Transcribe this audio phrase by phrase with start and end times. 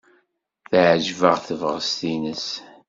[0.69, 2.47] Teɛjeb-aɣ tebɣest-nnes.